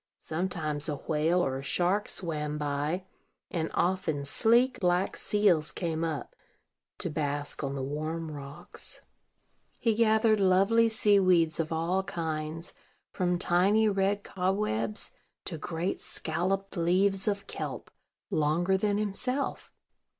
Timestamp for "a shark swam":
1.59-2.57